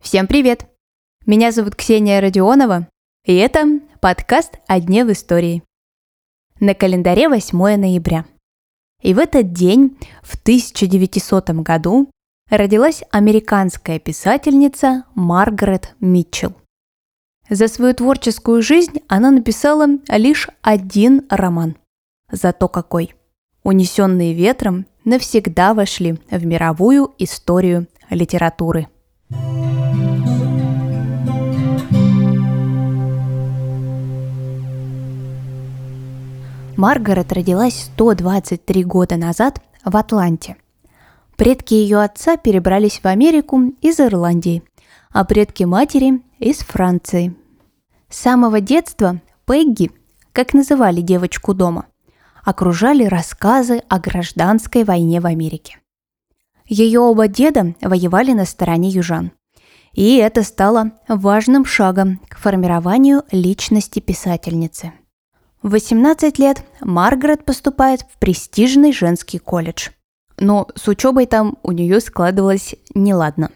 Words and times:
Всем 0.00 0.26
привет! 0.26 0.64
Меня 1.26 1.52
зовут 1.52 1.76
Ксения 1.76 2.18
Родионова, 2.18 2.88
и 3.26 3.36
это 3.36 3.80
подкаст 4.00 4.54
«О 4.66 4.80
дне 4.80 5.04
в 5.04 5.12
истории». 5.12 5.62
На 6.58 6.72
календаре 6.72 7.28
8 7.28 7.76
ноября. 7.76 8.24
И 9.02 9.12
в 9.12 9.18
этот 9.18 9.52
день, 9.52 9.98
в 10.22 10.36
1900 10.36 11.50
году, 11.62 12.10
родилась 12.48 13.02
американская 13.10 13.98
писательница 13.98 15.04
Маргарет 15.14 15.94
Митчелл. 16.00 16.54
За 17.50 17.68
свою 17.68 17.92
творческую 17.92 18.62
жизнь 18.62 19.00
она 19.08 19.30
написала 19.30 19.86
лишь 20.08 20.48
один 20.62 21.26
роман. 21.28 21.76
Зато 22.32 22.66
какой! 22.68 23.14
«Унесенные 23.62 24.32
ветром» 24.32 24.86
навсегда 25.04 25.74
вошли 25.74 26.18
в 26.30 26.44
мировую 26.44 27.12
историю 27.18 27.86
литературы. 28.10 28.88
Маргарет 36.76 37.32
родилась 37.32 37.90
123 37.94 38.84
года 38.84 39.16
назад 39.16 39.60
в 39.84 39.94
Атланте. 39.96 40.56
Предки 41.36 41.74
ее 41.74 42.02
отца 42.02 42.36
перебрались 42.36 43.00
в 43.02 43.06
Америку 43.06 43.60
из 43.82 44.00
Ирландии, 44.00 44.62
а 45.10 45.24
предки 45.24 45.64
матери– 45.64 46.22
из 46.40 46.58
Франции. 46.58 47.36
С 48.08 48.18
самого 48.18 48.60
детства 48.60 49.20
Пегги, 49.46 49.90
как 50.32 50.54
называли 50.54 51.02
девочку 51.02 51.54
дома, 51.54 51.86
окружали 52.44 53.04
рассказы 53.04 53.82
о 53.88 53.98
гражданской 53.98 54.84
войне 54.84 55.20
в 55.20 55.26
Америке. 55.26 55.78
Ее 56.66 57.00
оба 57.00 57.26
деда 57.28 57.74
воевали 57.80 58.32
на 58.32 58.44
стороне 58.44 58.90
южан. 58.90 59.32
И 59.92 60.16
это 60.16 60.44
стало 60.44 60.92
важным 61.08 61.64
шагом 61.64 62.20
к 62.28 62.38
формированию 62.38 63.24
личности 63.32 63.98
писательницы. 63.98 64.92
В 65.62 65.70
18 65.70 66.38
лет 66.38 66.64
Маргарет 66.80 67.44
поступает 67.44 68.02
в 68.02 68.18
престижный 68.18 68.92
женский 68.92 69.38
колледж. 69.38 69.90
Но 70.38 70.68
с 70.74 70.88
учебой 70.88 71.26
там 71.26 71.58
у 71.62 71.72
нее 71.72 72.00
складывалось 72.00 72.76
неладно. 72.94 73.50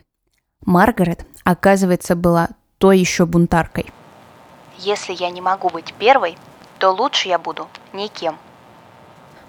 Маргарет, 0.67 1.25
оказывается, 1.45 2.15
была 2.15 2.49
то 2.79 2.93
еще 2.93 3.25
бунтаркой. 3.25 3.87
Если 4.79 5.15
я 5.15 5.31
не 5.31 5.41
могу 5.41 5.71
быть 5.71 5.95
первой, 5.95 6.37
то 6.79 6.91
лучше 6.91 7.29
я 7.29 7.39
буду 7.39 7.69
никем. 7.93 8.37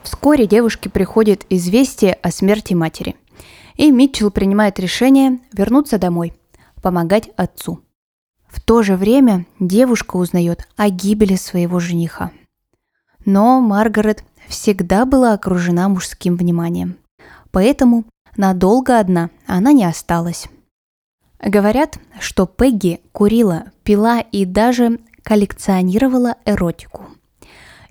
Вскоре 0.06 0.45
девушке 0.45 0.88
приходит 0.88 1.48
известие 1.50 2.14
о 2.14 2.30
смерти 2.30 2.75
матери. 2.75 3.16
И 3.75 3.89
Митчелл 3.89 4.30
принимает 4.30 4.80
решение 4.80 5.39
вернуться 5.52 5.98
домой, 5.98 6.34
помогать 6.84 7.31
отцу. 7.38 7.81
В 8.48 8.61
то 8.61 8.83
же 8.83 8.98
время 8.98 9.48
девушка 9.59 10.17
узнает 10.17 10.67
о 10.78 10.89
гибели 10.89 11.36
своего 11.36 11.80
жениха. 11.80 12.31
Но 13.26 13.59
Маргарет 13.59 14.23
всегда 14.48 15.06
была 15.06 15.33
окружена 15.33 15.89
мужским 15.89 16.36
вниманием. 16.36 16.98
Поэтому 17.50 18.06
надолго 18.38 19.00
одна 19.00 19.31
она 19.48 19.72
не 19.72 19.86
осталась. 19.86 20.45
Говорят, 21.44 21.98
что 22.20 22.45
Пегги 22.45 23.02
курила, 23.11 23.72
пила 23.83 24.20
и 24.20 24.45
даже 24.45 25.00
коллекционировала 25.23 26.36
эротику. 26.45 27.08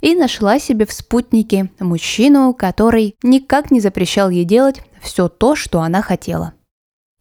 И 0.04 0.14
нашла 0.14 0.58
себе 0.58 0.86
в 0.86 0.92
спутнике 0.92 1.70
мужчину, 1.80 2.54
который 2.54 3.16
никак 3.22 3.70
не 3.70 3.80
запрещал 3.80 4.30
ей 4.30 4.44
делать 4.44 4.82
все 5.00 5.28
то, 5.28 5.56
что 5.56 5.80
она 5.80 6.02
хотела. 6.02 6.54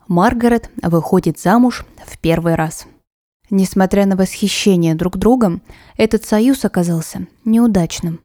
Маргарет 0.08 0.70
выходит 0.81 1.39
замуж 1.39 1.86
в 2.06 2.20
первый 2.20 2.56
раз– 2.56 2.86
Несмотря 3.56 4.08
на 4.08 4.16
восхищение 4.16 4.95
друг 4.95 5.17
другом, 5.17 5.61
этот 5.95 6.26
союз 6.26 6.66
оказался 6.66 7.27
неудачным. 7.45 8.20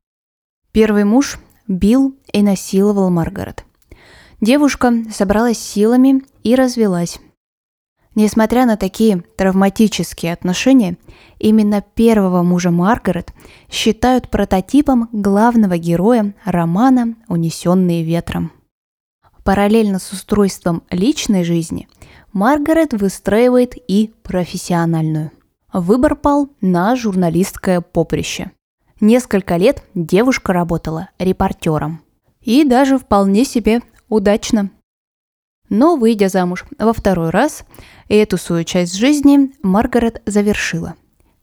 Первый 0.73 1.05
муж 1.05 1.39
бил 1.67 2.17
и 2.33 2.43
насиловал 2.43 3.11
Маргарет. 3.11 3.65
Девушка 4.41 4.91
собралась 5.13 5.59
силами 5.59 6.23
и 6.45 6.55
развелась. 6.55 7.19
Несмотря 8.19 8.67
на 8.67 8.77
такие 8.77 9.23
травматические 9.37 10.33
отношения, 10.33 10.97
именно 11.39 11.81
первого 11.81 12.43
мужа 12.43 12.73
Маргарет 12.73 13.33
считают 13.71 14.29
прототипом 14.29 15.09
главного 15.13 15.79
героя 15.79 16.35
романа 16.45 17.15
«Унесенные 17.29 18.03
ветром». 18.03 18.51
Параллельно 19.45 20.01
с 20.01 20.11
устройством 20.11 20.83
личной 20.91 21.45
жизни 21.45 21.87
Маргарет 22.33 22.93
выстраивает 22.93 23.75
и 23.77 24.13
профессиональную. 24.25 25.31
Выбор 25.73 26.17
пал 26.17 26.49
на 26.61 26.97
журналистское 26.97 27.81
поприще. 27.81 28.51
Несколько 29.01 29.55
лет 29.59 29.85
девушка 29.95 30.53
работала 30.53 31.11
репортером. 31.21 32.01
И 32.41 32.65
даже 32.65 32.99
вполне 32.99 33.45
себе 33.45 33.81
удачно. 34.09 34.71
Но, 35.69 35.97
выйдя 35.97 36.29
замуж 36.29 36.65
во 36.79 36.93
второй 36.93 37.31
раз, 37.31 37.65
эту 38.09 38.39
свою 38.39 38.65
часть 38.65 38.95
жизни 38.95 39.53
Маргарет 39.63 40.23
завершила. 40.27 40.95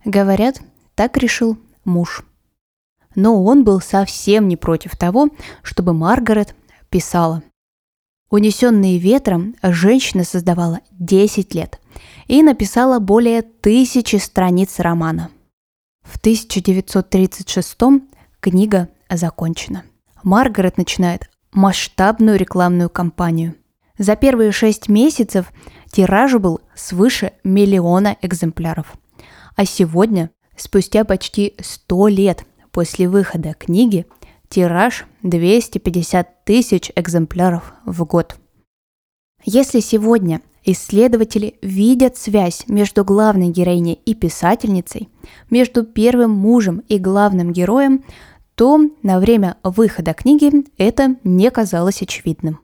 Говорят, 0.03 0.62
так 0.96 1.18
решил 1.18 1.58
муж. 1.84 2.24
Но 3.16 3.44
он 3.44 3.63
был 3.63 3.81
совсем 3.81 4.47
не 4.47 4.58
против 4.58 4.96
того, 4.96 5.30
чтобы 5.63 5.94
Маргарет 5.94 6.56
писала. 6.90 7.44
Унесенные 8.30 8.97
ветром 8.97 9.56
женщина 9.62 10.24
создавала 10.24 10.81
10 10.92 11.53
лет 11.53 11.80
и 12.28 12.42
написала 12.42 13.00
более 13.00 13.44
тысячи 13.44 14.16
страниц 14.18 14.80
романа. 14.80 15.30
В 16.02 16.18
1936 16.18 17.78
книга 18.40 18.90
закончена. 19.09 19.84
Маргарет 20.24 20.78
начинает 20.78 21.30
масштабную 21.52 22.38
рекламную 22.38 22.90
кампанию. 22.90 23.56
За 23.97 24.16
первые 24.16 24.51
шесть 24.51 24.89
месяцев 24.89 25.51
тираж 25.91 26.33
был 26.35 26.61
свыше 26.75 27.33
миллиона 27.44 28.17
экземпляров. 28.22 28.94
А 29.56 29.66
сегодня, 29.66 30.31
спустя 30.57 31.06
почти 31.06 31.56
100 31.59 32.07
лет 32.09 32.45
после 32.72 33.07
выхода 33.07 33.53
книги, 33.53 34.06
Тираж 34.50 35.06
250 35.23 36.45
тысяч 36.45 36.91
экземпляров 36.95 37.73
в 37.85 38.06
год. 38.06 38.38
Если 39.44 39.79
сегодня 39.79 40.41
исследователи 40.63 41.56
видят 41.62 42.17
связь 42.17 42.66
между 42.67 43.03
главной 43.03 43.50
героиней 43.50 44.00
и 44.06 44.13
писательницей, 44.13 45.09
между 45.50 45.83
первым 45.83 46.31
мужем 46.31 46.83
и 46.88 46.97
главным 46.97 47.51
героем, 47.51 48.03
то 48.56 48.79
на 49.03 49.19
время 49.19 49.57
выхода 49.63 50.13
книги 50.13 50.66
это 50.77 51.17
не 51.23 51.51
казалось 51.51 52.01
очевидным. 52.01 52.59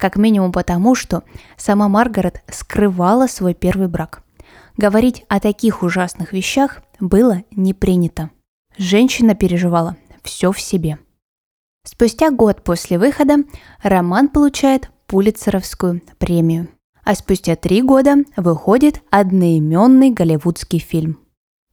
Как 0.00 0.16
минимум 0.16 0.50
потому, 0.50 0.94
что 0.94 1.22
сама 1.56 1.88
Маргарет 1.88 2.42
скрывала 2.48 3.26
свой 3.26 3.54
первый 3.54 3.86
брак. 3.86 4.22
Говорить 4.76 5.24
о 5.28 5.38
таких 5.38 5.82
ужасных 5.82 6.32
вещах 6.32 6.82
было 6.98 7.42
не 7.50 7.74
принято. 7.74 8.30
Женщина 8.76 9.34
переживала 9.34 9.96
все 10.24 10.50
в 10.50 10.60
себе– 10.60 10.98
Спустя 11.84 12.30
год 12.30 12.62
после 12.62 12.98
выхода 12.98 13.38
роман 13.82 14.28
получает 14.28 14.90
Пулитцеровскую 15.06 16.02
премию. 16.18 16.68
А 17.04 17.14
спустя 17.14 17.56
три 17.56 17.82
года 17.82 18.16
выходит 18.36 19.02
одноименный 19.10 20.10
голливудский 20.10 20.78
фильм. 20.78 21.18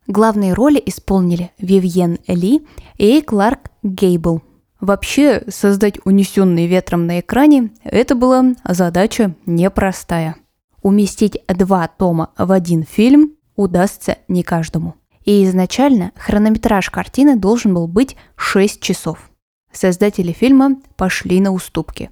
Главные 0.08 0.54
роли 0.54 0.82
исполнили 0.86 1.52
Вивьен 1.60 2.18
Ли 2.28 2.66
и 2.98 3.22
Кларк 3.22 3.70
Гейбл. 3.84 4.42
Вообще, 4.80 5.44
создать 5.50 6.00
«Унесенный 6.06 6.68
ветром» 6.68 7.08
на 7.08 7.20
экране– 7.20 7.72
это 7.84 8.16
была 8.16 8.54
задача 8.64 9.36
непростая. 9.46 10.36
Уместить 10.82 11.42
два 11.48 11.88
тома 11.88 12.32
в 12.38 12.52
один 12.52 12.84
фильм 12.84 13.34
удастся 13.56 14.18
не 14.28 14.44
каждому. 14.44 14.96
И 15.26 15.44
изначально 15.44 16.12
хронометраж 16.16 16.90
картины 16.90 17.36
должен 17.36 17.74
был 17.74 17.88
быть 17.88 18.16
6 18.36 18.82
часов– 18.82 19.30
Создатели 19.72 20.32
фильма 20.32 20.82
пошли 20.96 21.40
на 21.40 21.52
уступки 21.52 22.10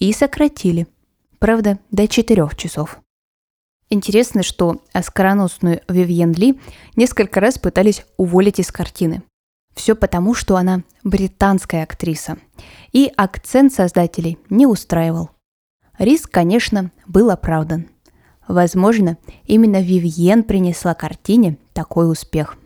и 0.00 0.12
сократили, 0.12 0.88
правда, 1.38 1.78
до 1.92 2.08
четырех 2.08 2.56
часов. 2.56 2.98
Интересно, 3.88 4.42
что 4.42 4.82
оскароносную 4.92 5.82
Вивьен 5.88 6.32
Ли 6.32 6.58
несколько 6.96 7.38
раз 7.38 7.58
пытались 7.58 8.04
уволить 8.16 8.58
из 8.58 8.72
картины. 8.72 9.22
Все 9.74 9.94
потому, 9.96 10.34
что 10.34 10.56
она 10.56 10.82
британская 11.02 11.82
актриса, 11.82 12.38
и 12.92 13.12
акцент 13.16 13.72
создателей 13.72 14.38
не 14.48 14.66
устраивал. 14.66 15.30
Риск, 15.98 16.30
конечно, 16.30 16.90
был 17.06 17.30
оправдан. 17.30 17.88
Возможно, 18.46 19.16
именно 19.44 19.80
Вивьен 19.80 20.42
принесла 20.44 20.94
картине 20.94 21.58
такой 21.72 22.10
успех. 22.10 22.56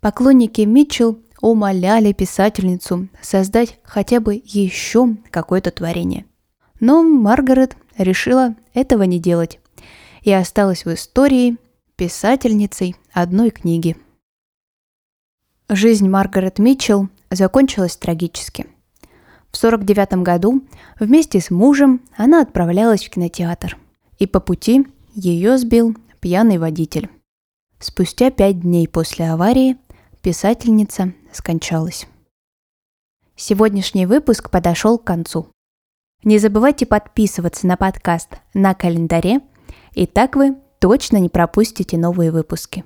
Поклонники 0.00 0.62
Митчелл 0.62 1.18
умоляли 1.40 2.12
писательницу 2.12 3.08
создать 3.20 3.78
хотя 3.82 4.20
бы 4.20 4.40
еще 4.44 5.16
какое-то 5.30 5.70
творение. 5.70 6.26
Но 6.80 7.02
Маргарет 7.02 7.76
решила 7.96 8.54
этого 8.74 9.02
не 9.04 9.18
делать 9.18 9.60
и 10.22 10.32
осталась 10.32 10.84
в 10.84 10.92
истории 10.92 11.58
писательницей 11.96 12.96
одной 13.12 13.50
книги. 13.50 13.96
Жизнь 15.72 16.08
Маргарет 16.08 16.58
Митчелл 16.58 17.10
закончилась 17.30 17.96
трагически. 17.96 18.66
В 19.52 19.56
1949 19.56 20.24
году 20.24 20.64
вместе 20.98 21.40
с 21.40 21.48
мужем 21.48 22.00
она 22.16 22.42
отправлялась 22.42 23.06
в 23.06 23.10
кинотеатр. 23.10 23.78
И 24.18 24.26
по 24.26 24.40
пути 24.40 24.84
ее 25.14 25.58
сбил 25.58 25.96
пьяный 26.18 26.58
водитель. 26.58 27.08
Спустя 27.78 28.32
пять 28.32 28.62
дней 28.62 28.88
после 28.88 29.30
аварии 29.30 29.76
писательница 30.22 31.12
скончалась. 31.32 32.08
Сегодняшний 33.36 34.06
выпуск 34.06 34.50
подошел 34.50 34.98
к 34.98 35.04
концу. 35.04 35.46
Не 36.24 36.38
забывайте 36.38 36.84
подписываться 36.84 37.68
на 37.68 37.76
подкаст 37.76 38.40
на 38.54 38.74
календаре, 38.74 39.40
и 39.92 40.08
так 40.08 40.34
вы 40.34 40.56
точно 40.80 41.18
не 41.18 41.28
пропустите 41.28 41.96
новые 41.96 42.32
выпуски. 42.32 42.84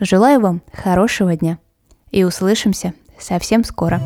Желаю 0.00 0.40
вам 0.40 0.62
хорошего 0.72 1.36
дня 1.36 1.58
и 2.14 2.22
услышимся 2.22 2.94
совсем 3.18 3.64
скоро. 3.64 4.00